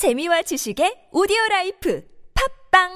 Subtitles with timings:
[0.00, 2.00] 재미와 지식의 오디오 life
[2.72, 2.88] 팟빵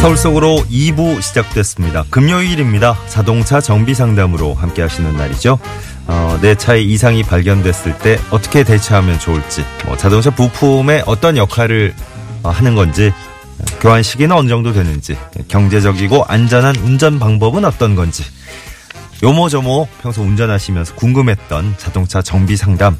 [0.00, 2.06] 서울 속으로 2부 시작됐습니다.
[2.08, 2.96] 금요일입니다.
[3.08, 5.58] 자동차 정비 상담으로 함께 하시는 날이죠.
[6.06, 11.94] 어, 내 차에 이상이 발견됐을 때 어떻게 대처하면 좋을지, 뭐 자동차 부품에 어떤 역할을
[12.42, 13.12] 어, 하는 건지,
[13.80, 15.16] 교환 시기는 어느 정도 되는지,
[15.48, 18.24] 경제적이고 안전한 운전 방법은 어떤 건지,
[19.22, 22.96] 요모저모 평소 운전하시면서 궁금했던 자동차 정비 상담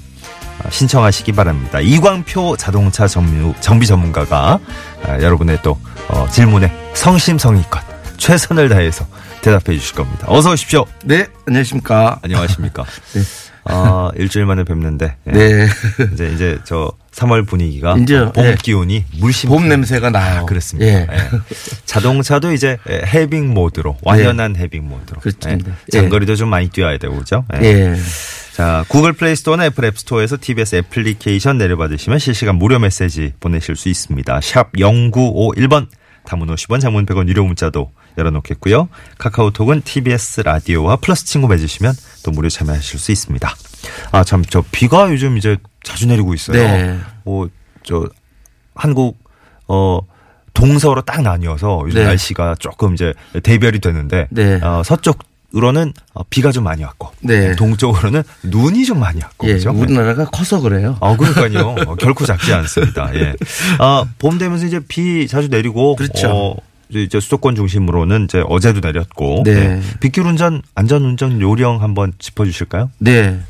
[0.60, 1.80] 어, 신청하시기 바랍니다.
[1.80, 4.58] 이광표 자동차 정비, 정비 전문가가
[5.04, 7.82] 아, 여러분의 또 어, 질문에 성심성의껏
[8.16, 9.06] 최선을 다해서
[9.42, 10.26] 대답해 주실 겁니다.
[10.28, 10.86] 어서 오십시오.
[11.04, 12.20] 네, 안녕하십니까.
[12.22, 12.84] 안녕하십니까.
[13.12, 13.22] 네.
[13.64, 15.32] 아, 일주일 만에 뵙는데 예.
[15.32, 15.66] 네.
[16.12, 18.56] 이제 이제 저 3월 분위기가 이제, 봄 예.
[18.60, 20.40] 기운이 물씬 봄 냄새가 나요.
[20.40, 20.90] 아, 그렇습니다.
[20.90, 21.06] 예.
[21.10, 21.30] 예.
[21.84, 25.72] 자동차도 이제 해빙 모드로 완연한 해빙 모드로 그렇습니다.
[25.92, 25.98] 예.
[25.98, 27.44] 장거리도 좀 많이 뛰어야 되고 그죠?
[27.62, 27.66] 예.
[27.66, 27.96] 예.
[28.52, 33.88] 자, 구글 플레이 스토어나 애플 앱 스토어에서 TBS 애플리케이션 내려받으시면 실시간 무료 메시지 보내실 수
[33.88, 34.40] 있습니다.
[34.42, 35.88] 샵 0951번
[36.26, 38.88] 담은 50원 장문 100원 유료 문자도 열어놓겠고요.
[39.18, 41.92] 카카오톡은 TBS 라디오와 플러스 친구 맺으시면
[42.24, 43.54] 또 무료 참여하실 수 있습니다.
[44.12, 46.56] 아, 참, 저 비가 요즘 이제 자주 내리고 있어요.
[46.56, 46.98] 네.
[47.24, 47.48] 뭐,
[47.82, 48.08] 저,
[48.74, 49.18] 한국,
[49.68, 50.00] 어,
[50.54, 52.06] 동서로 딱 나뉘어서 요즘 네.
[52.06, 54.60] 날씨가 조금 이제 대별이 되는데, 네.
[54.62, 55.18] 어, 서쪽
[55.54, 57.54] 으로는 어, 비가 좀 많이 왔고, 네.
[57.56, 59.54] 동쪽으로는 눈이 좀 많이 왔고, 예.
[59.54, 59.70] 그죠?
[59.70, 60.96] 우리나라가 커서 그래요.
[61.00, 61.74] 아, 그러니까요.
[61.86, 63.10] 어, 결코 작지 않습니다.
[63.14, 63.34] 예.
[63.78, 65.96] 아, 봄 되면서 이제 비 자주 내리고.
[65.96, 66.28] 그렇죠.
[66.30, 66.56] 어,
[66.90, 69.42] 이제 수도권 중심으로는 이제 어제도 내렸고.
[69.44, 69.52] 네.
[69.52, 69.80] 예.
[70.00, 72.90] 빗길 운전, 안전 운전 요령 한번 짚어주실까요?
[72.98, 73.40] 네.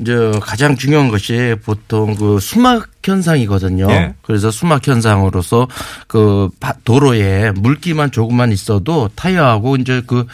[0.00, 3.88] 이제 가장 중요한 것이 보통 그 수막 현상이거든요.
[3.90, 4.14] 예.
[4.22, 5.68] 그래서 수막 현상으로서
[6.06, 10.26] 그 바- 도로에 물기만 조금만 있어도 타이어하고 이제 그,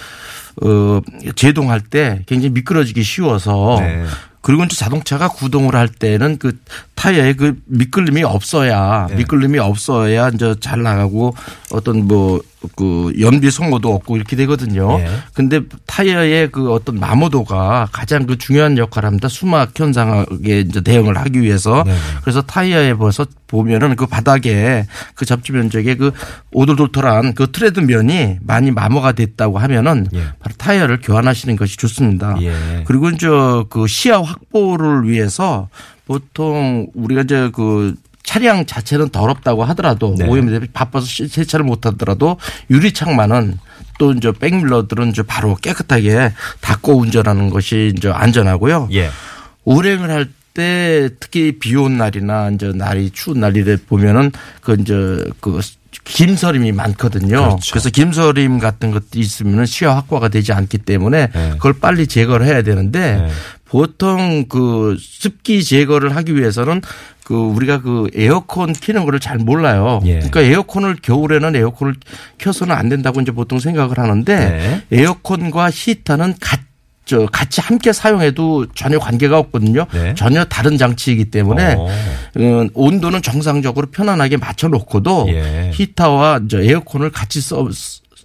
[0.63, 1.01] 어,
[1.37, 4.05] 제동할 때 굉장히 미끄러지기 쉬워서 네.
[4.41, 6.59] 그리고 이제 자동차가 구동을 할 때는 그
[6.95, 9.17] 타이어에 그 미끌림이 없어야 네.
[9.17, 11.35] 미끌림이 없어야 이제 잘 나가고
[11.71, 12.43] 어떤 뭐
[12.77, 14.99] 그 연비 소모도 없고 이렇게 되거든요.
[15.01, 15.09] 예.
[15.33, 19.29] 근데 타이어의 그 어떤 마모도가 가장 그 중요한 역할을 합니다.
[19.29, 21.85] 수막 현상에 이제 대응을 하기 위해서.
[21.87, 21.95] 네.
[22.23, 26.13] 그래서 타이어에 벌써 보면은 그 바닥에 그 접지 면적에 그
[26.53, 30.19] 오돌돌돌한 그 트레드 면이 많이 마모가 됐다고 하면은 예.
[30.41, 32.37] 바로 타이어를 교환하시는 것이 좋습니다.
[32.41, 32.85] 예.
[32.87, 33.29] 그리고 이제
[33.71, 35.69] 그 시야 확보를 위해서
[36.07, 40.27] 보통 우리가 이제 그 차량 자체는 더럽다고 하더라도 네.
[40.27, 42.39] 오염이 되면 바빠서 시- 세차를 못 하더라도
[42.71, 43.59] 유리창만은
[43.99, 48.89] 또 이제 백밀러들은 이제 바로 깨끗하게 닦고 운전하는 것이 이제 안전하고요.
[48.93, 49.11] 예.
[49.65, 54.31] 운행을 할 때 특히 비 온 날이나 이제 날이 추운 날이래 보면은
[54.61, 54.95] 그 이제
[55.41, 55.59] 그
[56.03, 57.29] 김서림이 많거든요.
[57.29, 57.73] 그렇죠.
[57.73, 61.51] 그래서 김서림 같은 것도 있으면은 시야 확보가 되지 않기 때문에 네.
[61.53, 63.29] 그걸 빨리 제거를 해야 되는데 네.
[63.65, 66.81] 보통 그 습기 제거를 하기 위해서는
[67.25, 70.01] 그 우리가 그 에어컨 키는 거를 잘 몰라요.
[70.05, 70.15] 예.
[70.17, 71.95] 그러니까 에어컨을 겨울에는 에어컨을
[72.39, 74.83] 켜서는 안 된다고 이제 보통 생각을 하는데 네.
[74.93, 76.61] 에어컨과 히터는 같
[77.05, 79.87] 저 같이 함께 사용해도 전혀 관계가 없거든요.
[79.93, 80.15] 네.
[80.15, 81.89] 전혀 다른 장치이기 때문에 어.
[82.39, 85.71] 음, 온도는 정상적으로 편안하게 맞춰 놓고도 예.
[85.75, 87.69] 히터와 저 에어컨을 같이 써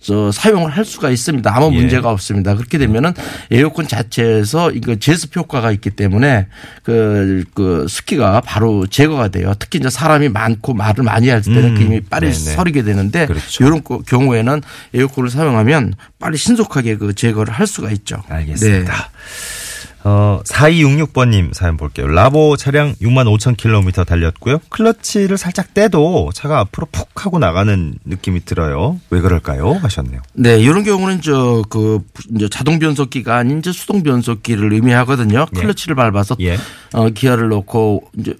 [0.09, 1.55] 저 사용을 할 수가 있습니다.
[1.55, 1.81] 아무 예.
[1.81, 2.55] 문제가 없습니다.
[2.55, 3.13] 그렇게 되면은
[3.51, 6.47] 에어컨 자체에서 이거 제습 효과가 있기 때문에
[6.81, 9.53] 그, 그 습기가 바로 제거가 돼요.
[9.59, 11.75] 특히 이제 사람이 많고 말을 많이 할 때는 음.
[11.75, 12.55] 그 힘이 빨리 네네.
[12.55, 13.63] 서리게 되는데 그렇죠.
[13.63, 14.63] 이런 거- 경우에는
[14.95, 18.23] 에어컨을 사용하면 빨리 신속하게 그 제거를 할 수가 있죠.
[18.29, 18.91] 알겠습니다.
[18.91, 18.99] 네.
[20.03, 22.07] 어, 4266번님 사연 볼게요.
[22.07, 24.59] 라보 차량 6만 5천 킬로미터 달렸고요.
[24.69, 28.99] 클러치를 살짝 떼도 차가 앞으로 푹 하고 나가는 느낌이 들어요.
[29.09, 29.73] 왜 그럴까요?
[29.73, 30.21] 하셨네요.
[30.33, 31.99] 네, 이런 경우는 저 그
[32.35, 35.45] 이제 자동 변속기가 아닌 이제 수동 변속기를 의미하거든요.
[35.55, 35.59] 예.
[35.59, 36.57] 클러치를 밟아서 예.
[36.93, 38.35] 어 기어를 놓고 이제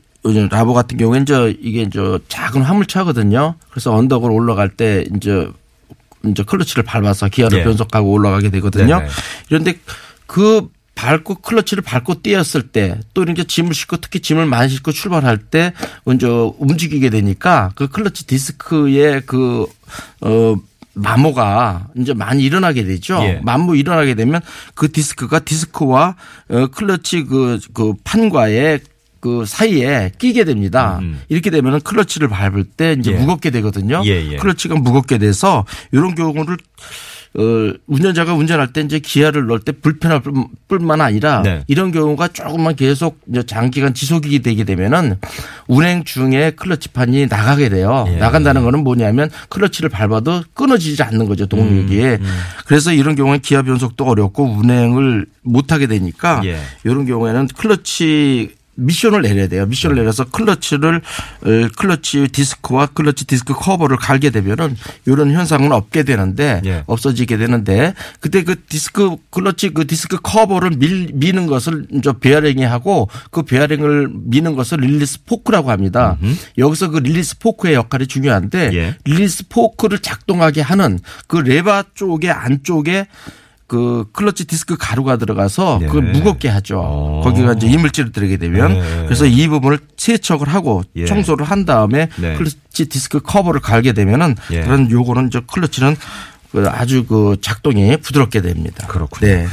[0.50, 3.56] 라보 같은 경우에는 저 이게 이제 작은 화물차거든요.
[3.70, 5.47] 그래서 언덕을 올라갈 때 이제
[6.26, 7.64] 이제 클러치를 밟아서 기어를 예.
[7.64, 8.97] 변속하고 올라가게 되거든요.
[9.00, 9.09] 네네.
[9.47, 9.79] 그런데
[10.26, 10.67] 그
[10.99, 15.73] 밟고 클러치를 밟고 뗐을 때 또 이렇게 짐을 싣고 특히 짐을 많이 싣고 출발할 때
[16.03, 19.66] 먼저 움직이게 되니까 그 클러치 디스크의 그
[20.22, 20.55] 어
[20.93, 23.19] 마모가 이제 많이 일어나게 되죠.
[23.23, 23.40] 예.
[23.43, 24.41] 마모 일어나게 되면
[24.75, 26.16] 그 디스크가 디스크와
[26.49, 28.81] 어 클러치 그, 그 판과의
[29.22, 30.99] 그 사이에 끼게 됩니다.
[31.01, 31.22] 음.
[31.29, 33.16] 이렇게 되면은 클러치를 밟을 때 이제 예.
[33.16, 34.01] 무겁게 되거든요.
[34.05, 34.37] 예, 예.
[34.37, 36.57] 클러치가 무겁게 돼서 이런 경우를
[37.35, 37.41] 어,
[37.85, 41.64] 운전자가 운전할 때 이제 기어를 넣을 때 불편할 뿐- 뿐만 아니라 네.
[41.67, 45.17] 이런 경우가 조금만 계속 장기간 지속이 되게 되면은
[45.67, 48.05] 운행 중에 클러치판이 나가게 돼요.
[48.08, 48.16] 예.
[48.17, 52.02] 나간다는 거는 뭐냐면 클러치를 밟아도 끊어지지 않는 거죠 동력이.
[52.03, 52.26] 음,
[52.66, 56.58] 그래서 이런 경우에 기어 변속도 어렵고 운행을 못 하게 되니까 예.
[56.84, 59.66] 이런 경우에는 클러치 미션을 내려야 돼요.
[59.66, 60.02] 미션을 네.
[60.02, 66.84] 내려서 클러치를 어, 클러치 디스크와 클러치 디스크 커버를 갈게 되면은 이런 현상은 없게 되는데 예.
[66.87, 73.09] 없어지게 되는데 그때 그 디스크 클러치 그 디스크 커버를 밀, 미는 것을 저 베어링이 하고
[73.31, 76.17] 그 베어링을 미는 것을 release fork라고 합니다.
[76.58, 78.96] 여기서 그 release fork의 역할이 중요한데 예.
[79.06, 83.08] release fork를 작동하게 하는 그 레바 쪽의 안쪽에
[83.70, 85.88] 그 클러치 디스크 가루가 들어가서 네.
[85.88, 86.82] 그걸 무겁게 하죠.
[86.84, 87.22] 어.
[87.24, 89.04] 거기가 이제 이물질을 들어게 되면 네.
[89.06, 91.06] 그래서 이 부분을 세척을 하고 예.
[91.06, 92.34] 청소를 한 다음에 네.
[92.36, 94.62] 클러치 디스크 커버를 갈게 되면은 예.
[94.62, 95.96] 그런 요거는 저 클러치는
[96.52, 98.88] 그 아주 그 작동이 부드럽게 됩니다.
[98.88, 99.32] 그렇군요.
[99.32, 99.48] 네.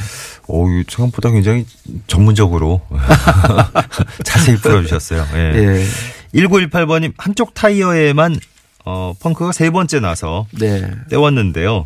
[0.49, 1.67] 오, 생각보다 굉장히
[2.07, 2.81] 전문적으로
[4.25, 5.27] 자세히 풀어주셨어요.
[5.35, 5.39] 예.
[5.55, 5.87] 예.
[6.35, 8.41] 1918번님 한쪽 타이어에만
[8.87, 10.88] 어, 펑크가 세 번째 나서 네.
[11.11, 11.85] 때웠는데요.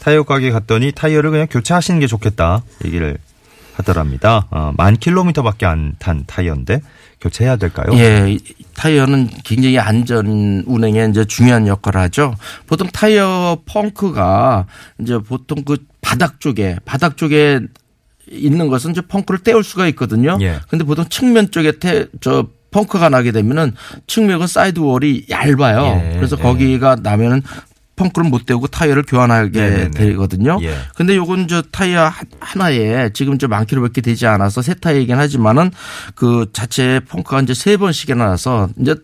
[0.00, 3.16] 타이어 가게 갔더니 타이어를 그냥 교체하시는 게 좋겠다 얘기를
[3.74, 4.46] 하더랍니다.
[4.50, 6.82] 어, 만 킬로미터밖에 안 탄 타이어인데
[7.20, 7.86] 교체해야 될까요?
[7.98, 8.40] 예, 이
[8.74, 12.34] 타이어는 굉장히 안전 운행에 이제 중요한 역할을 하죠.
[12.66, 14.66] 보통 타이어 펑크가
[15.00, 17.60] 이제 보통 그 바닥 쪽에 바닥 쪽에
[18.28, 20.38] 있는 것은 이제 펑크를 때울 수가 있거든요.
[20.40, 20.60] 예.
[20.68, 23.74] 근데 보통 측면 쪽에 태, 저 펑크가 나게 되면은
[24.06, 26.02] 측면은 side wall이 얇아요.
[26.04, 26.42] 예, 그래서 예.
[26.42, 27.42] 거기가 나면은
[27.96, 29.90] 펑크를 못 떼고 타이어를 교환하게 네네네.
[29.90, 30.58] 되거든요.
[30.62, 30.74] 예.
[30.94, 35.70] 근데 요건 저 타이어 하- 하나에 지금 저 만 킬로밖에 되지 않아서 새 타이어이긴 하지만은
[36.14, 38.94] 그 자체 펑크가 이제 세 번씩이나 나서 이제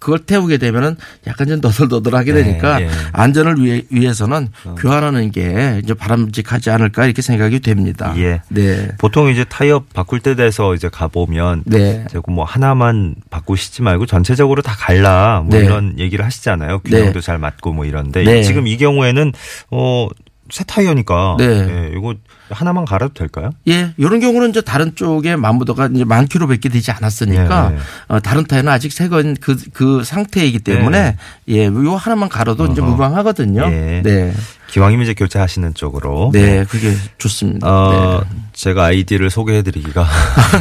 [0.00, 2.88] 그걸 태우게 되면은 약간 좀 너덜너덜하게 네, 되니까 예.
[3.12, 4.48] 안전을 위해, 위해서는
[4.78, 8.14] 교환하는 게 이제 바람직하지 않을까 이렇게 생각이 됩니다.
[8.16, 8.40] 예.
[8.48, 8.88] 네.
[8.98, 12.04] 보통 이제 타이어 바꿀 때 돼서 이제 가보면 네.
[12.28, 15.66] 뭐 하나만 바꾸시지 말고 전체적으로 다 갈라 뭐 네.
[15.66, 16.80] 이런 얘기를 하시잖아요.
[16.80, 17.24] 균형도 네.
[17.24, 18.42] 잘 맞고 뭐 이런데 네.
[18.42, 19.32] 지금 이 경우에는
[19.70, 20.08] 어,
[20.50, 21.44] 새 타이어니까 네.
[21.44, 22.14] 예, 이거
[22.50, 23.50] 하나만 갈아도 될까요?
[23.68, 27.78] 예, 이런 경우는 이제 다른 쪽에 만보도가 이제 만 킬로밖에 되지 않았으니까 네.
[28.08, 31.16] 어, 다른 타이어는 아직 새건 그, 그 상태이기 때문에
[31.48, 32.80] 예, 요 하나만 갈아도 이제 네.
[32.82, 32.90] 어허.
[32.90, 33.62] 무방하거든요.
[33.66, 34.02] 예.
[34.04, 34.32] 네.
[34.70, 36.30] 기왕이면 이제 교체하시는 쪽으로.
[36.32, 37.68] 네, 그게 좋습니다.
[37.68, 38.40] 어, 네.
[38.52, 40.06] 제가 아이디를 소개해드리기가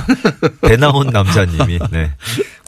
[0.61, 2.11] 배 나온 남자님이 네.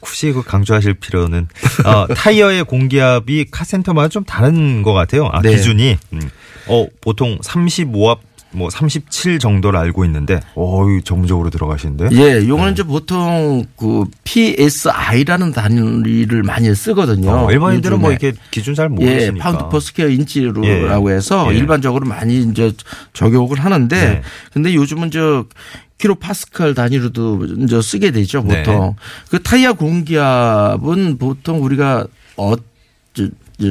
[0.01, 1.47] 굳이 그 강조하실 필요는
[1.85, 5.27] 어, 타이어의 공기압이 카센터마다 좀 다른 것 같아요.
[5.31, 5.51] 아, 네.
[5.51, 6.29] 기준이 음.
[6.67, 8.19] 어 보통 35압
[8.53, 12.09] 뭐 37 정도를 알고 있는데 어유 전문적으로 들어가시는데.
[12.13, 17.31] 예, 요거는 이제 보통 그 PSI라는 단위를 많이 쓰거든요.
[17.31, 18.11] 어, 일반인들은 뭐.
[18.11, 19.43] 이렇게 기준 잘 예, 모르시니까.
[19.43, 21.15] pound per square inch로라고 예.
[21.15, 21.57] 해서 예.
[21.57, 22.73] 일반적으로 많이 이제
[23.13, 24.21] 적용을 하는데 네.
[24.53, 25.45] 근데 요즘은 저
[25.97, 28.63] 킬로 파스칼 단위로도 이제 쓰게 되죠, 네.
[28.63, 28.95] 보통.
[29.29, 32.07] 그 타이어 공기압은 보통 우리가
[32.37, 32.53] 어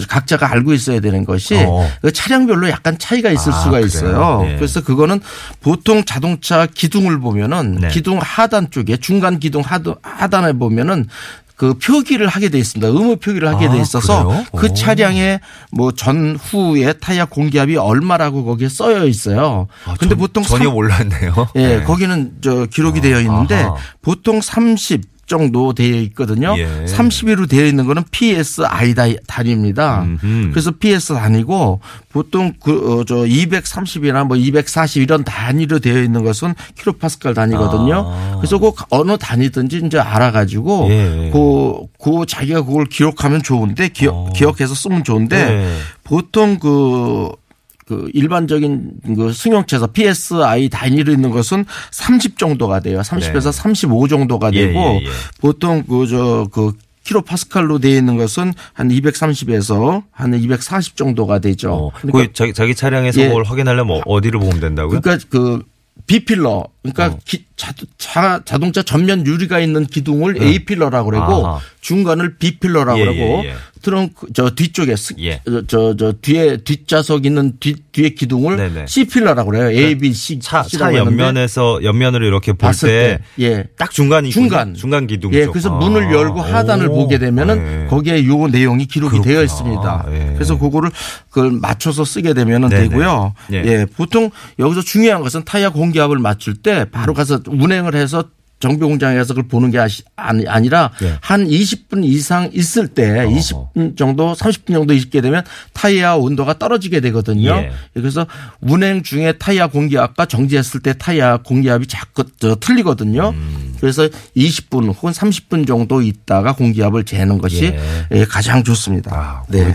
[0.08, 1.88] 각자가 알고 있어야 되는 것이 어.
[2.02, 3.87] 그 차량별로 약간 차이가 있을 아, 수가 그래요?
[3.87, 4.44] 있어요.
[4.48, 4.56] 예.
[4.56, 5.20] 그래서 그거는
[5.60, 7.88] 보통 자동차 기둥을 보면은 네.
[7.88, 11.06] 기둥 하단 쪽에 중간 기둥 하단, 하단에 보면은
[11.56, 12.88] 그 표기를 하게 돼 있습니다.
[12.88, 14.44] 의무 표기를 하게 아, 돼 있어서?
[14.56, 14.72] 그 오.
[14.75, 15.40] 차량의
[15.72, 19.66] 뭐 전후에 타이어 공기압이 얼마라고 거기에 써여 있어요.
[19.84, 21.48] 아, 근데 전- 보통 전혀 삼- 몰랐네요.
[21.56, 21.82] 예, 네.
[21.84, 23.75] 거기는 저 기록이 되어 있는데 아하.
[24.00, 26.55] 보통 30 정도 되어 있거든요.
[26.59, 26.85] 예.
[26.87, 30.03] 31로 되어 있는 거는 PSI 다- 단위입니다.
[30.03, 30.50] 음흠.
[30.50, 31.81] 그래서 PS 단위고
[32.12, 38.05] 보통 그저 230이나 뭐 240 이런 단위로 되어 있는 것은 킬로파스칼 단위거든요.
[38.08, 38.37] 아.
[38.41, 41.31] 그래서 그 어느 단위든지 이제 알아가지고 예.
[41.32, 44.32] 그, 그 자기가 그걸 기록하면 좋은데 기억, 어.
[44.34, 45.77] 기억해서 쓰면 좋은데 네.
[46.03, 47.29] 보통 그,
[47.91, 53.01] 그 일반적인 그 승용차에서 PSI 단위로 있는 것은 30 정도가 돼요.
[53.01, 54.59] 30에서 35 정도가 네.
[54.59, 55.09] 예, 되고 예, 예.
[55.41, 61.73] 보통 그저그 킬로 파스칼로 되어 있는 것은 한 230에서 한 240 정도가 되죠.
[61.73, 63.27] 어, 그러니까, 그 자기, 자기 차량에서 예.
[63.27, 65.01] 그걸 확인하려면 뭐 어디를 보면 된다고요?
[65.01, 65.65] 그러니까 그
[66.06, 67.19] B필러 그러니까 어.
[67.27, 71.60] 기- 자, 자, 자동차 전면 유리가 있는 기둥을 A 필러라고 그러고 아하.
[71.82, 73.55] 중간을 B 필러라고 예, 그러고 예, 예.
[73.82, 75.43] 트렁크 저 뒤쪽에 스- 예.
[75.46, 78.87] 저, 저, 저 뒤에 뒷좌석 있는 뒤 뒤에 기둥을 네네.
[78.87, 79.70] C 필러라고 그래요.
[79.70, 83.65] A, B, C 차, C라고 차 하는데 옆면에서 옆면으로 이렇게 볼 봤을 때때 예.
[83.77, 84.75] 딱 중간이 중간.
[84.75, 85.53] 중간 기둥 예, 쪽.
[85.53, 85.79] 그래서 아.
[85.79, 86.94] 문을 열고 하단을 오.
[86.94, 87.87] 보게 되면은 네.
[87.89, 89.34] 거기에 요 내용이 기록이 그렇구나.
[89.34, 90.06] 되어 있습니다.
[90.13, 90.32] 예.
[90.34, 90.91] 그래서 그거를
[91.29, 92.89] 그걸 맞춰서 쓰게 되면은 네네.
[92.89, 93.34] 되고요.
[93.53, 93.56] 예.
[93.67, 93.87] 예.
[93.96, 98.24] 보통 여기서 중요한 것은 타이어 공기압을 맞출 때 바로 가서 운행을 해서
[98.60, 99.79] 정비 공장에서 그걸 보는 게
[100.17, 101.17] 아니, 아니라 예.
[101.22, 107.53] 한 20분 이상 있을 때 20분 정도 30분 정도 있게 되면 타이어 온도가 떨어지게 되거든요.
[107.53, 107.72] 예.
[107.94, 108.27] 그래서
[108.60, 113.31] 운행 중에 타이어 공기압과 정지했을 때 타이어 공기압이 자꾸 저 틀리거든요.
[113.31, 113.74] 음.
[113.81, 117.81] 그래서 20분 혹은 30분 정도 있다가 공기압을 재는 것이 예.
[118.12, 119.10] 예, 가장 좋습니다.
[119.15, 119.74] 아, 네.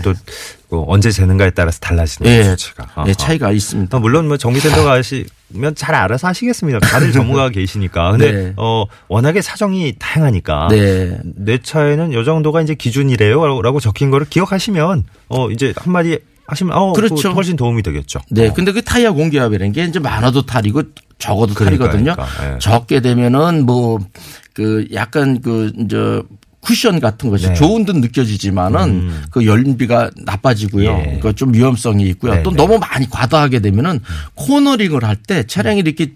[0.76, 2.86] 뭐 언제 재는가에 따라서 달라지는 예, 수치가.
[3.06, 3.14] 예.
[3.14, 3.96] 차이가 있습니다.
[3.96, 6.80] 어, 물론 뭐 정비센터 가시면 잘 알아서 하시겠습니다.
[6.80, 8.12] 다들 전문가가 계시니까.
[8.12, 8.52] 근데 네.
[8.56, 11.18] 어 워낙에 사정이 다양하니까 네.
[11.24, 16.92] 내 차에는 요 정도가 이제 기준이래요라고 적힌 거를 기억하시면 어 이제 한 마디 하시면 어
[16.92, 17.14] 그렇죠.
[17.14, 18.20] 그거 훨씬 도움이 되겠죠.
[18.30, 18.48] 네.
[18.48, 18.52] 어.
[18.52, 20.82] 근데 그 타이어 공기압이라는 게 이제 많아도 탈이고
[21.18, 22.14] 적어도 그러니까, 탈이거든요.
[22.14, 22.58] 그러니까, 예.
[22.58, 23.98] 적게 되면은 뭐
[24.56, 26.22] 그 약간 그 이제
[26.66, 27.54] 쿠션 같은 것이 네.
[27.54, 30.90] 좋은 듯 느껴지지만은 그 열비가 나빠지고요.
[30.90, 31.02] 예.
[31.04, 32.34] 그러니까 좀 위험성이 있고요.
[32.34, 32.56] 네, 또 네.
[32.56, 34.00] 너무 많이 과다하게 되면은
[34.34, 36.12] 코너링을 할 때 차량이 이렇게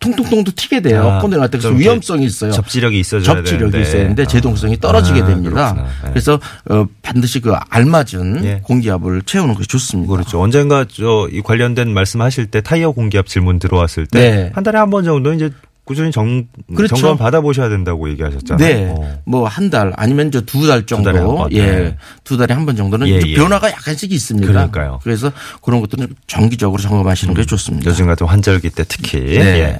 [0.00, 1.08] 통통통도 튀게 돼요.
[1.08, 2.52] 아, 코너링 할때 그래서 위험성이 있어요.
[2.52, 3.80] 접지력이 있어야 접지력이 되는데.
[3.82, 4.26] 있어야 되는데 아.
[4.26, 5.74] 제동성이 떨어지게 아, 됩니다.
[6.04, 6.10] 네.
[6.10, 8.60] 그래서 어, 반드시 그 알맞은 예.
[8.62, 10.12] 공기압을 채우는 것이 좋습니다.
[10.12, 10.40] 그렇죠.
[10.40, 14.62] 언젠가 저 이 관련된 말씀하실 때 타이어 공기압 질문 들어왔을 때한 네.
[14.62, 15.50] 달에 한 번 정도 이제
[15.90, 16.94] 꾸준히 정 그렇죠.
[16.94, 18.58] 점검 받아보셔야 된다고 얘기하셨잖아요.
[18.68, 18.94] 네.
[18.96, 19.18] 어.
[19.26, 21.10] 뭐한 달 아니면 이제 두달 정도.
[21.10, 21.50] 달에 한 번.
[21.52, 21.66] 예.
[21.66, 21.96] 네.
[22.22, 23.34] 두 달에 한 번 정도는 예, 예.
[23.34, 24.46] 변화가 약간씩 있습니다.
[24.46, 25.00] 그러니까요.
[25.02, 25.32] 그래서
[25.62, 27.90] 그런 것들은 정기적으로 점검하시는 게 좋습니다.
[27.90, 29.18] 요즘 같은 환절기 때 특히.
[29.18, 29.40] 네.
[29.60, 29.78] 예.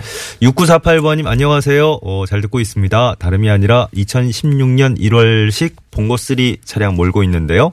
[0.48, 2.00] 6948번님 안녕하세요.
[2.02, 3.14] 어, 잘 듣고 있습니다.
[3.20, 7.70] 다름이 아니라 2016년 1월식 봉고3 차량 몰고 있는데요.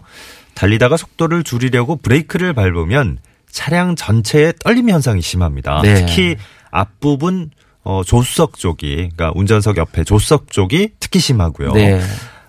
[0.54, 3.18] 달리다가 속도를 줄이려고 브레이크를 밟으면
[3.50, 5.82] 차량 전체에 떨림 현상이 심합니다.
[5.82, 5.96] 네.
[6.06, 6.36] 특히
[6.70, 7.50] 앞부분
[7.88, 11.72] 어, 조수석 쪽이 그러니까 운전석 옆에 조수석 쪽이 특히 심하고요.
[11.72, 12.02] 네.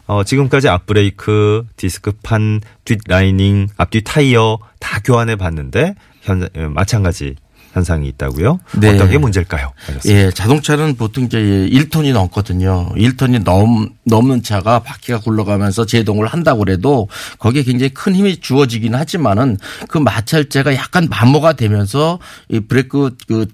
[0.08, 7.36] 어, 지금까지 앞브레이크, 디스크판, 뒷 라이닝, 앞뒤 타이어 다 교환해 봤는데 현 어, 마찬가지
[7.72, 8.58] 현상이 있다고요.
[8.80, 8.94] 네.
[8.94, 9.70] 어떤 게 문제일까요?
[9.88, 10.20] 알겠습니다.
[10.20, 12.88] 예, 자동차는 보통 이제 1톤이 넘거든요.
[12.96, 19.56] 1톤이 넘, 넘는 차가 바퀴가 굴러가면서 제동을 한다고 그래도 거기에 굉장히 큰 힘이 주어지긴 하지만은
[19.88, 22.18] 그 마찰제가 약간 마모가 되면서
[22.48, 23.46] 이 브레이크 그그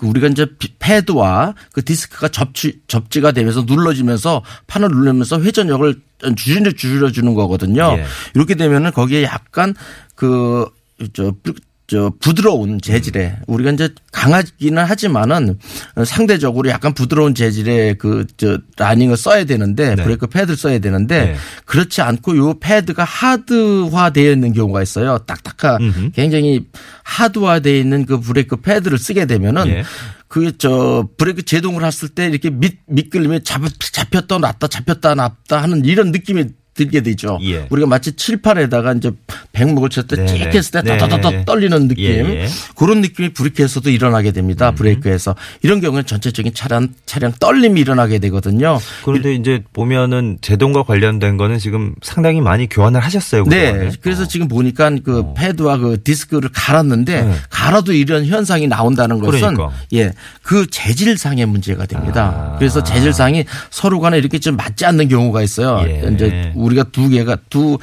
[0.00, 6.00] 우리가 이제 비- 패드와 그 디스크가 접지, 접지가 되면서 눌러지면서 판을 누르면서 회전력을
[6.36, 7.96] 줄여 줄여주는 거거든요.
[7.98, 8.04] 예.
[8.34, 9.74] 이렇게 되면은 거기에 약간
[10.14, 10.66] 그,
[11.12, 11.54] 저, 부-
[11.92, 15.58] 저 부드러운 재질의 우리가 이제 강하기는 하지만은
[16.06, 20.02] 상대적으로 약간 부드러운 재질의 그 저 라닝을 써야 되는데 네.
[20.02, 21.36] 브레이크 패드를 써야 되는데 네.
[21.66, 25.18] 그렇지 않고 요 패드가 하드화 되어 있는 경우가 있어요.
[25.18, 26.10] 딱딱한 음흠.
[26.12, 26.66] 굉장히
[27.04, 29.84] 하드화 되어 있는 그 브레이크 패드를 쓰게 되면은 예.
[30.28, 36.10] 그저 브레이크 제동을 했을 때 이렇게 밑 미끌림이 잡, 잡혔다 놨다 잡혔다 놨다 하는 이런
[36.10, 37.38] 느낌이 들게 되죠.
[37.42, 37.66] 예.
[37.68, 39.10] 우리가 마치 칠판에다가 이제
[39.52, 40.26] 백목을 쳤을 때.
[40.26, 40.98] 찍 했을 때 네.
[40.98, 42.04] 떠떠떠 떨리는 느낌.
[42.04, 42.48] 예, 예.
[42.76, 44.70] 그런 느낌이 브레이크에서도 일어나게 됩니다.
[44.70, 45.34] 브레이크에서.
[45.62, 48.78] 이런 경우는 전체적인 차량 차량 떨림이 일어나게 되거든요.
[49.04, 53.44] 그런데 이제 보면은 제동과 관련된 거는 지금 상당히 많이 교환을 하셨어요.
[53.44, 53.72] 네.
[53.72, 53.92] 그동안에.
[54.00, 54.26] 그래서 어.
[54.26, 57.34] 지금 보니까 그 패드와 그 디스크를 갈았는데 네.
[57.50, 59.70] 갈아도 이런 현상이 나온다는 것은 그러니까.
[59.92, 60.12] 예.
[60.42, 62.52] 그 재질상의 문제가 됩니다.
[62.54, 62.58] 아.
[62.58, 65.84] 그래서 재질상이 서로 간에 이렇게 좀 맞지 않는 경우가 있어요.
[65.86, 66.10] 예.
[66.14, 67.78] 이제 우리가 두 개가 두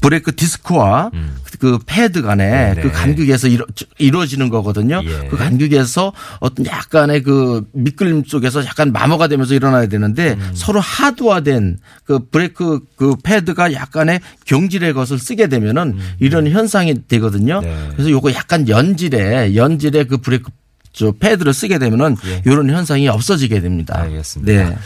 [0.00, 1.10] 브레이크 디스크와
[1.58, 2.74] 그 패드 간에 음.
[2.74, 2.82] 네네.
[2.82, 3.64] 그 간격에서 이루,
[3.98, 5.00] 이루 어지는 거거든요.
[5.04, 5.28] 예.
[5.28, 10.50] 그 간격에서 어떤 약간의 그 미끌림 쪽에서 약간 마모가 되면서 일어나야 되는데 음.
[10.54, 17.60] 서로 하드화된 그 브레이크 그 패드가 약간의 경질의 것을 쓰게 되면은 이런 현상이 되거든요.
[17.60, 17.62] 음.
[17.62, 17.88] 네.
[17.92, 20.50] 그래서 요거 약간 연질의 연질의 그 브레이크
[20.92, 22.42] 저 패드를 쓰게 되면은 예.
[22.44, 24.00] 이런 현상이 없어지게 됩니다.
[24.00, 24.52] 알겠습니다.
[24.52, 24.76] 네.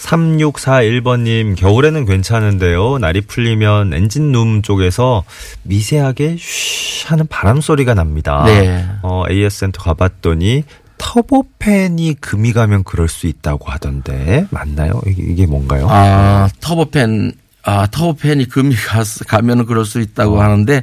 [0.00, 2.98] 3641번님, 겨울에는 괜찮은데요.
[2.98, 5.24] 날이 풀리면 엔진룸 쪽에서
[5.62, 8.44] 미세하게 쉬 하는 바람 소리가 납니다.
[8.46, 8.86] 네.
[9.02, 10.64] 어, AS 센터 가봤더니
[10.98, 15.00] 터보팬이 금이 가면 그럴 수 있다고 하던데 맞나요?
[15.06, 15.86] 이게, 이게 뭔가요?
[15.88, 17.32] 아, 터보팬,
[17.64, 20.42] 아, 터보팬이 금이 가, 가면은 그럴 수 있다고 어.
[20.42, 20.82] 하는데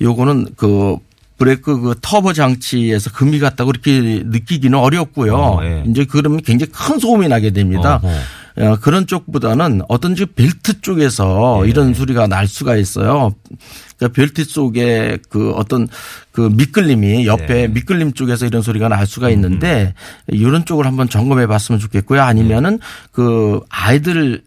[0.00, 0.96] 요거는 그
[1.36, 5.34] 브레이크 그 터보 장치에서 금이 갔다고 이렇게 느끼기는 어렵고요.
[5.34, 5.84] 어, 예.
[5.86, 8.00] 이제 그러면 굉장히 큰 소음이 나게 됩니다.
[8.02, 8.14] 어허.
[8.60, 11.68] 어, 그런 쪽보다는 어떤 지 벨트 쪽에서 예.
[11.68, 13.34] 이런 소리가 날 수가 있어요.
[13.96, 15.88] 그러니까 벨트 쪽에 그 어떤
[16.32, 17.66] 그 미끌림이 옆에 예.
[17.68, 19.32] 미끌림 쪽에서 이런 소리가 날 수가 음.
[19.32, 19.94] 있는데
[20.26, 22.22] 이런 쪽을 한번 점검해 봤으면 좋겠고요.
[22.22, 22.78] 아니면은 예.
[23.12, 24.42] 그 idle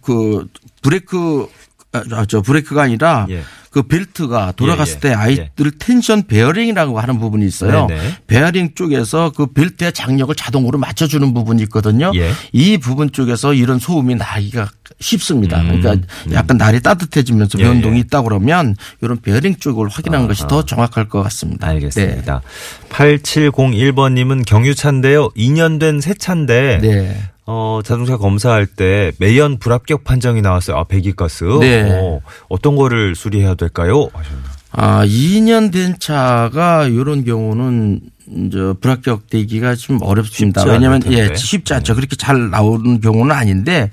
[0.00, 0.46] 그
[0.82, 1.46] 브레이크
[1.92, 3.42] 아, 저 브레이크가 아니라 예.
[3.74, 5.00] 그 벨트가 돌아갔을 예, 예.
[5.00, 7.88] 때 idle tension 베어링이라고 하는 부분이 있어요.
[7.88, 8.18] 네네.
[8.28, 12.12] 베어링 쪽에서 그 벨트의 장력을 자동으로 맞춰주는 부분이 있거든요.
[12.14, 12.30] 예.
[12.52, 15.60] 이 부분 쪽에서 이런 소음이 나기가 쉽습니다.
[15.60, 18.00] 음, 그러니까 약간 날이 따뜻해지면서 예, 변동이 예.
[18.02, 21.66] 있다 그러면 이런 베어링 쪽을 확인하는 것이 더 정확할 것 같습니다.
[21.66, 22.42] 알겠습니다.
[22.90, 25.30] 8701번님은 경유차인데요.
[25.30, 27.16] 2년 된 새 차인데 네.
[27.46, 27.52] 네.
[27.52, 30.76] 어, 자동차 검사할 때 매연 불합격 판정이 나왔어요.
[30.76, 31.44] 아, 배기가스.
[31.60, 31.82] 네.
[31.92, 34.08] 어, 어떤 거를 수리해야 될까요?
[34.72, 40.64] 아, 2년 된 차가 이런 경우는 이제 불합격 되기가 좀 어렵습니다.
[40.64, 41.02] 왜냐하면.
[41.12, 41.94] 예, 쉽지 않죠.
[41.94, 43.90] 그렇게 잘 나오는 경우는 아닌데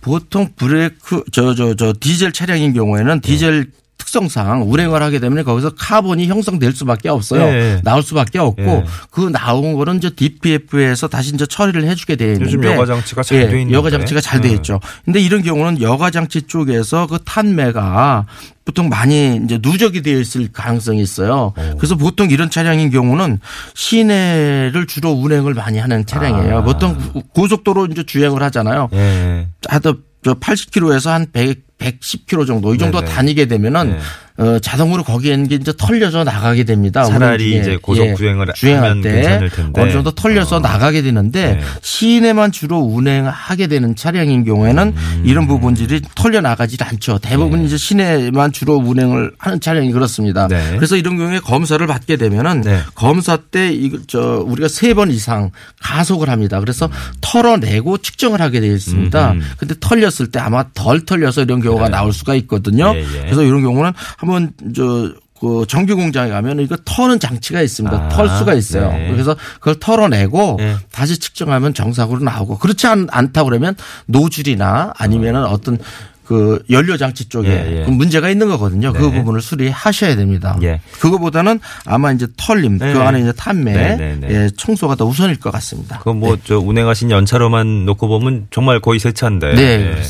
[0.00, 3.66] 보통 브레이크 저 저 저 디젤 차량인 경우에는 디젤
[4.04, 7.42] 특성상 운행을 하게 되면 거기서 카본이 형성될 수밖에 없어요.
[7.42, 7.80] 예.
[7.82, 8.84] 나올 수밖에 없고 예.
[9.10, 13.44] 그 나온 거는 이제 DPF에서 다시 이제 처리를 해주게 되어 있는데 요즘 여과 장치가 잘돼
[13.44, 13.72] 있는데.
[13.72, 14.52] 여과 장치가 잘돼 예.
[14.54, 14.78] 있죠.
[15.04, 18.26] 근데 이런 경우는 여과 장치 쪽에서 그 탄매가
[18.66, 21.52] 보통 많이 이제 누적이 되어 있을 가능성이 있어요.
[21.78, 23.40] 그래서 보통 이런 차량인 경우는
[23.74, 26.58] 시내를 주로 운행을 많이 하는 차량이에요.
[26.58, 26.62] 아.
[26.62, 26.96] 보통
[27.34, 28.88] 고속도로 이제 주행을 하잖아요.
[28.92, 29.48] 예.
[29.68, 33.12] 하도 저 80km에서 한 100, 110km 정도 이 정도 네네.
[33.12, 33.98] 다니게 되면은 네.
[34.36, 37.04] 어, 자동으로 거기에 있는 게 이제 털려져 나가게 됩니다.
[37.04, 37.60] 차라리 중에.
[37.60, 39.40] 이제 고속 주행을 주행할 때.
[39.74, 40.58] 어느 정도 털려서 어.
[40.60, 41.60] 나가게 되는데 네.
[41.82, 45.22] 시내만 주로 운행하게 되는 차량인 경우에는 음.
[45.24, 47.18] 이런 부분들이 털려 나가질 않죠.
[47.22, 50.48] 대부분 이제 시내만 주로 운행을 하는 차량이 그렇습니다.
[50.48, 50.72] 네.
[50.74, 52.80] 그래서 이런 경우에 검사를 받게 되면은 네.
[52.96, 55.50] 검사 때 이거 저 우리가 세 번 이상
[55.80, 56.58] 가속을 합니다.
[56.60, 56.88] 그래서
[57.20, 59.32] 털어내고 측정을 하게 되어 있습니다.
[59.32, 59.42] 음.
[59.58, 62.92] 근데 털렸을 때 아마 덜 털려서 이런 경우가 나올 수가 있거든요.
[62.94, 63.20] 예, 예.
[63.22, 63.92] 그래서 이런 경우는
[64.24, 67.94] 한번 저 그 정비 공장에 가면 이거 터는 장치가 있습니다.
[67.94, 68.90] 아, 털 수가 있어요.
[68.92, 69.10] 네.
[69.10, 70.76] 그래서 그걸 털어내고 네.
[70.90, 73.74] 다시 측정하면 정상으로 나오고 그렇지 않, 않다 그러면
[74.06, 75.78] 노즐이나 아니면은 어떤
[76.24, 77.84] 그 연료 장치 쪽에 예, 예.
[77.84, 78.94] 그 문제가 있는 거거든요.
[78.94, 79.12] 그 네.
[79.12, 80.58] 부분을 수리하셔야 됩니다.
[80.62, 80.80] 예.
[80.98, 82.94] 그거보다는 아마 이제 털림 네.
[82.94, 84.28] 그 안에 이제 탄매 네, 네, 네.
[84.30, 85.98] 예, 청소가 더 우선일 것 같습니다.
[85.98, 89.54] 그거 뭐, 저, 운행하신 연차로만 놓고 보면 정말 거의 새 차인데.
[89.54, 90.02] 네.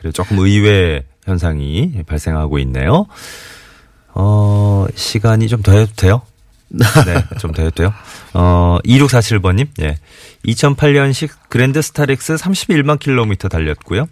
[0.00, 3.06] 그래 조금 의외 현상이 발생하고 있네요.
[4.14, 6.22] 어, 시간이 좀 더 해도 돼요?
[6.72, 7.94] 네, 좀 더 해도 돼요.
[8.34, 9.98] 어, 2647번님, 예.
[10.46, 14.06] 2008년식 그랜드 스타렉스 31만 킬로미터 달렸고요.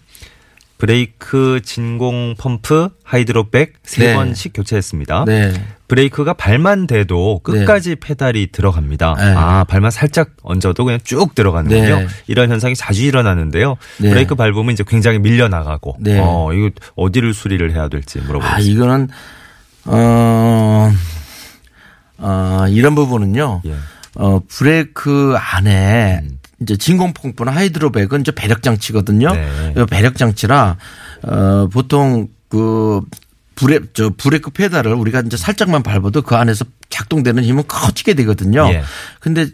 [0.78, 4.14] 브레이크 진공 펌프 하이드로백 세 네.
[4.14, 5.24] 번씩 교체했습니다.
[5.26, 5.52] 네.
[5.90, 9.14] 브레이크가 발만 대도 끝까지 페달이 들어갑니다.
[9.18, 9.34] 네.
[9.36, 11.96] 아, 발만 살짝 얹어도 그냥 쭉 들어가는군요.
[11.96, 12.06] 네.
[12.28, 13.76] 이런 현상이 자주 일어나는데요.
[13.98, 14.10] 네.
[14.10, 16.20] 브레이크 밟으면 이제 굉장히 밀려나가고, 네.
[16.22, 18.72] 어, 이거 어디를 수리를 해야 될지 아, 물어보겠습니다.
[18.72, 19.08] 이거는
[19.86, 20.92] 어,
[22.18, 23.62] 어 이런 부분은요.
[23.66, 23.74] 예.
[24.14, 26.38] 어 브레이크 안에 음.
[26.60, 29.32] 이제 진공 펌프나 하이드로백은 이제 배력 장치거든요.
[29.32, 29.74] 네.
[29.76, 30.76] 이 배력 장치라
[31.22, 33.00] 어 보통 그
[33.60, 38.66] 브레 저 브레이크 페달을 우리가 이제 살짝만 밟아도 그 안에서 작동되는 힘은 커지게 되거든요.
[38.72, 38.82] 예.
[39.20, 39.48] 근데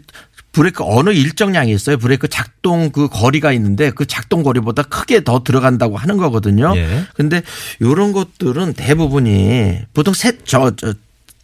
[0.53, 1.97] 브레이크 어느 일정량이 있어요.
[1.97, 6.73] 브레이크 작동 그 거리가 있는데 그 작동 거리보다 크게 더 들어간다고 하는 거거든요.
[6.77, 7.03] 예.
[7.15, 7.41] 근데
[7.81, 10.93] 요런 것들은 대부분이 보통 셋저 저,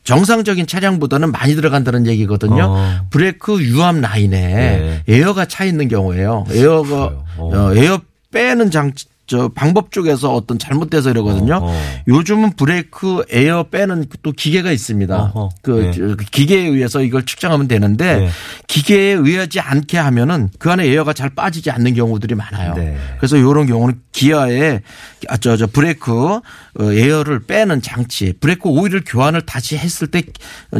[0.05, 2.63] 정상적인 차량보다는 많이 들어간다는 얘기거든요.
[2.69, 3.07] 어.
[3.09, 6.45] 브레이크 유압 라인에 에어가 차 있는 경우에요.
[6.49, 7.03] 에어가?
[7.37, 7.51] 어.
[7.53, 11.55] 어, 에어 빼는 장치 저 방법 쪽에서 어떤 잘못돼서 이러거든요.
[11.55, 11.73] 어허.
[12.07, 15.15] 요즘은 브레이크 에어 빼는 또 기계가 있습니다.
[15.15, 15.49] 어허.
[15.61, 16.25] 그 네.
[16.31, 18.29] 기계에 의해서 이걸 측정하면 되는데 네.
[18.67, 22.73] 기계에 의하지 않게 하면은 그 안에 에어가 잘 빠지지 않는 경우들이 많아요.
[22.75, 22.97] 네.
[23.17, 24.81] 그래서 이런 경우는 기계에
[25.29, 26.41] 아, 저, 저 브레이크 어,
[26.79, 30.23] 에어를 빼는 장치, 브레이크 오일을 교환을 다시 했을 때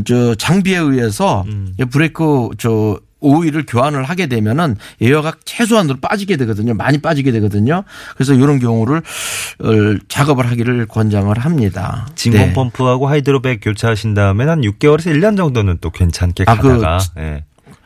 [0.06, 1.76] 저 장비에 의해서 음.
[1.92, 6.74] 브레이크 저 오일을 교환을 하게 되면은 에어가 최소한으로 빠지게 되거든요.
[6.74, 7.84] 많이 빠지게 되거든요.
[8.16, 12.08] 그래서 이런 경우를 어, 작업을 하기를 권장을 합니다.
[12.16, 12.54] 진공 네.
[12.54, 17.46] 펌프하고 하이드로백 교체하신 다음에 한 6개월에서 1년 정도는 또 괜찮게 아, 그 가다가 예.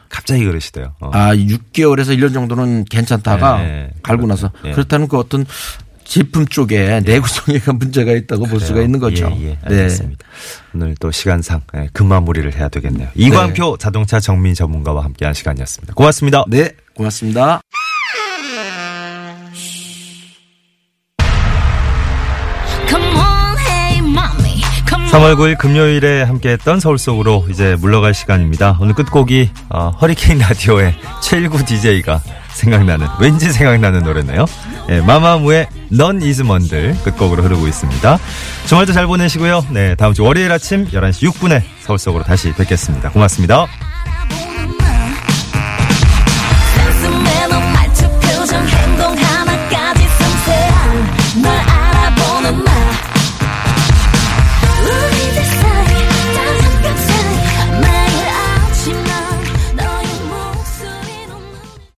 [0.10, 0.94] 갑자기 그러시대요.
[1.00, 1.12] 어.
[1.14, 3.90] 아, 6개월에서 1년 정도는 괜찮다가 네.
[4.04, 4.72] 갈고 나서 예.
[4.72, 5.46] 그렇다는 그 어떤
[6.08, 8.86] 제품 쪽에 내구성에가 문제가 있다고 볼 수가 그래요?
[8.86, 9.30] 있는 거죠.
[9.40, 9.58] 예, 예, 네.
[9.64, 10.26] 알겠습니다.
[10.74, 13.10] 오늘 또 시간상 예, 금마무리를 해야 되겠네요.
[13.16, 15.94] 이광표 자동차 정미 전문가와 함께한 시간이었습니다.
[15.94, 16.46] 고맙습니다.
[16.48, 17.62] 네, 고맙습니다.
[22.90, 24.62] Come on, hey, mommy.
[24.88, 25.12] Come on.
[25.12, 28.78] 3월 9일 금요일에 함께했던 서울 속으로 이제 물러갈 시간입니다.
[28.80, 32.22] 오늘 끝곡이 어, 허리케인 라디오의 최일구 DJ가
[32.58, 34.46] 생각나는 왠지 생각나는 노래네요.
[34.90, 38.18] 예, 마마무의 넌 이즈먼들 끝곡으로 흐르고 있습니다.
[38.66, 39.66] 주말도 잘 보내시고요.
[39.72, 43.12] 네, 다음 주 월요일 아침 11시 6분에 서울 속으로 다시 뵙겠습니다.
[43.12, 43.87] 고맙습니다.